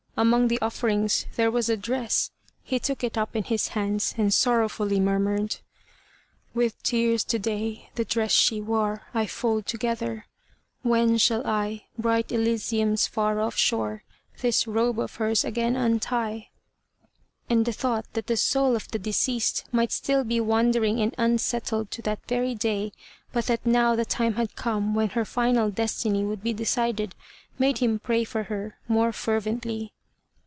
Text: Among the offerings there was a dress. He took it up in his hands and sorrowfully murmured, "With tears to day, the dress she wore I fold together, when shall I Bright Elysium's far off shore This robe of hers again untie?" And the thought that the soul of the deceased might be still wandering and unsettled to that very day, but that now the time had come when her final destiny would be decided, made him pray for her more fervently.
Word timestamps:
Among 0.17 0.49
the 0.49 0.61
offerings 0.61 1.25
there 1.35 1.49
was 1.49 1.67
a 1.67 1.75
dress. 1.75 2.29
He 2.61 2.77
took 2.77 3.03
it 3.03 3.17
up 3.17 3.35
in 3.35 3.43
his 3.43 3.69
hands 3.69 4.13
and 4.19 4.31
sorrowfully 4.31 4.99
murmured, 4.99 5.55
"With 6.53 6.83
tears 6.83 7.23
to 7.23 7.39
day, 7.39 7.89
the 7.95 8.05
dress 8.05 8.31
she 8.31 8.61
wore 8.61 9.03
I 9.15 9.25
fold 9.25 9.65
together, 9.65 10.27
when 10.83 11.17
shall 11.17 11.41
I 11.47 11.85
Bright 11.97 12.31
Elysium's 12.31 13.07
far 13.07 13.39
off 13.39 13.55
shore 13.55 14.03
This 14.41 14.67
robe 14.67 14.99
of 14.99 15.15
hers 15.15 15.43
again 15.43 15.75
untie?" 15.75 16.49
And 17.49 17.65
the 17.65 17.73
thought 17.73 18.05
that 18.13 18.27
the 18.27 18.37
soul 18.37 18.75
of 18.75 18.89
the 18.91 18.99
deceased 18.99 19.63
might 19.71 19.89
be 19.89 19.93
still 19.93 20.23
wandering 20.43 20.99
and 21.01 21.15
unsettled 21.17 21.89
to 21.89 22.01
that 22.03 22.19
very 22.27 22.53
day, 22.53 22.91
but 23.33 23.47
that 23.47 23.65
now 23.65 23.95
the 23.95 24.05
time 24.05 24.33
had 24.35 24.55
come 24.55 24.93
when 24.93 25.09
her 25.11 25.25
final 25.25 25.71
destiny 25.71 26.23
would 26.23 26.43
be 26.43 26.53
decided, 26.53 27.15
made 27.57 27.79
him 27.79 27.97
pray 27.97 28.23
for 28.23 28.43
her 28.43 28.77
more 28.87 29.11
fervently. 29.11 29.93